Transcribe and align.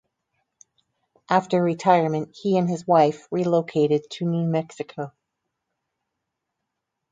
After 1.29 1.61
retirement 1.61 2.35
he 2.35 2.57
and 2.57 2.67
his 2.67 2.87
wife 2.87 3.27
relocated 3.29 4.09
to 4.13 4.25
New 4.25 4.47
Mexico. 4.47 5.11